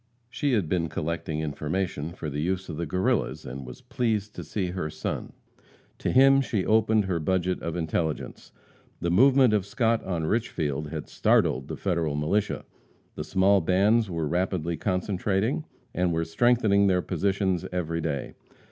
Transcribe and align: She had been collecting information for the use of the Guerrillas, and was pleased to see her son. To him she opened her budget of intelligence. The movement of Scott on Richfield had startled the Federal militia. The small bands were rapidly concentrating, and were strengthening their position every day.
She 0.31 0.53
had 0.53 0.67
been 0.67 0.89
collecting 0.89 1.41
information 1.41 2.13
for 2.13 2.31
the 2.31 2.41
use 2.41 2.69
of 2.69 2.77
the 2.77 2.87
Guerrillas, 2.87 3.45
and 3.45 3.67
was 3.67 3.81
pleased 3.81 4.33
to 4.33 4.43
see 4.43 4.71
her 4.71 4.89
son. 4.89 5.31
To 5.99 6.11
him 6.11 6.41
she 6.41 6.65
opened 6.65 7.05
her 7.05 7.19
budget 7.19 7.61
of 7.61 7.75
intelligence. 7.75 8.51
The 8.99 9.11
movement 9.11 9.53
of 9.53 9.63
Scott 9.63 10.03
on 10.03 10.23
Richfield 10.23 10.89
had 10.89 11.07
startled 11.07 11.67
the 11.67 11.77
Federal 11.77 12.15
militia. 12.15 12.65
The 13.13 13.23
small 13.23 13.61
bands 13.61 14.09
were 14.09 14.27
rapidly 14.27 14.75
concentrating, 14.75 15.65
and 15.93 16.11
were 16.11 16.25
strengthening 16.25 16.87
their 16.87 17.03
position 17.03 17.59
every 17.71 18.01
day. 18.01 18.33